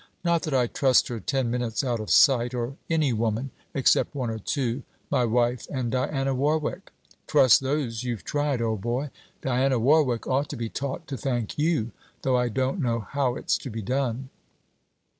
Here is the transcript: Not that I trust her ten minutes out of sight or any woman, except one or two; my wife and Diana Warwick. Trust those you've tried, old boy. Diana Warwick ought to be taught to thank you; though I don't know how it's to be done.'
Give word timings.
Not 0.23 0.41
that 0.41 0.53
I 0.55 0.65
trust 0.65 1.09
her 1.09 1.19
ten 1.19 1.51
minutes 1.51 1.83
out 1.83 1.99
of 1.99 2.09
sight 2.09 2.55
or 2.55 2.75
any 2.89 3.13
woman, 3.13 3.51
except 3.75 4.15
one 4.15 4.31
or 4.31 4.39
two; 4.39 4.81
my 5.11 5.25
wife 5.25 5.67
and 5.69 5.91
Diana 5.91 6.33
Warwick. 6.33 6.91
Trust 7.27 7.61
those 7.61 8.03
you've 8.03 8.23
tried, 8.23 8.63
old 8.63 8.81
boy. 8.81 9.11
Diana 9.41 9.77
Warwick 9.77 10.25
ought 10.25 10.49
to 10.49 10.57
be 10.57 10.69
taught 10.69 11.05
to 11.05 11.17
thank 11.17 11.59
you; 11.59 11.91
though 12.23 12.35
I 12.35 12.49
don't 12.49 12.79
know 12.81 13.01
how 13.01 13.35
it's 13.35 13.59
to 13.59 13.69
be 13.69 13.83
done.' 13.83 14.29